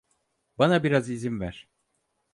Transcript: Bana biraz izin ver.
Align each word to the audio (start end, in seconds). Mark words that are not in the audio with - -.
Bana 0.57 0.83
biraz 0.83 1.09
izin 1.09 1.39
ver. 1.39 1.69